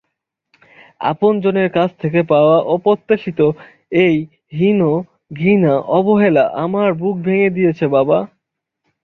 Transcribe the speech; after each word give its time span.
আপন 1.03 1.33
জনের 1.43 1.69
কাছ 1.71 1.89
থেকে 2.01 2.19
পাওয়া 2.31 2.57
অপ্রত্যাশিত 2.73 3.39
এই 4.01 4.15
হীন 4.53 4.79
ঘৃণা, 5.37 5.73
অবহেলা 5.97 6.43
আমার 6.63 6.89
বুক 6.93 7.15
ভেঙ্গে 7.25 7.49
দিয়েছে 7.57 7.85
বাবা! 7.95 8.17